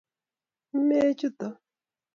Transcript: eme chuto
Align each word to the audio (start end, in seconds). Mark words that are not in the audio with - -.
eme 0.75 0.99
chuto 1.19 1.47